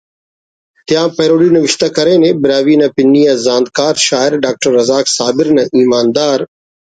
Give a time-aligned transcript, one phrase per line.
[0.87, 6.39] تیا پیروڈی نوشتہ کرینے براہوئی نا پنی آ زانتکار شاعر ڈاکٹر رزاق صابر نا ایماندار